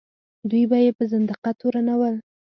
دوی 0.49 0.63
به 0.69 0.77
یې 0.85 0.91
په 0.97 1.03
زندقه 1.11 1.49
تورنول. 1.59 2.15